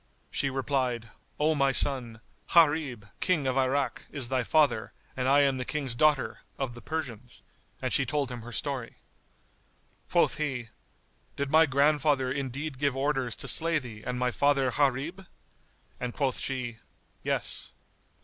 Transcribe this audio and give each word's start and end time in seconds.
She 0.31 0.49
replied, 0.49 1.11
"O 1.39 1.53
my 1.53 1.71
son, 1.71 2.21
Gharib, 2.55 3.05
King 3.19 3.45
of 3.45 3.55
Irak, 3.55 4.07
is 4.09 4.29
thy 4.29 4.43
father 4.43 4.93
and 5.15 5.27
I 5.27 5.41
am 5.41 5.59
the 5.59 5.63
King's 5.63 5.93
daughter, 5.93 6.39
of 6.57 6.73
the 6.73 6.81
Persians," 6.81 7.43
and 7.83 7.93
she 7.93 8.03
told 8.03 8.31
him 8.31 8.41
her 8.41 8.51
story. 8.51 8.95
Quoth 10.09 10.37
he, 10.37 10.69
"Did 11.35 11.51
my 11.51 11.67
grandfather 11.67 12.31
indeed 12.31 12.79
give 12.79 12.95
orders 12.97 13.35
to 13.35 13.47
slay 13.47 13.77
thee 13.77 14.01
and 14.03 14.17
my 14.17 14.31
father 14.31 14.71
Gharib?"; 14.71 15.27
and 15.99 16.15
quoth 16.15 16.39
she, 16.39 16.79
"Yes." 17.21 17.73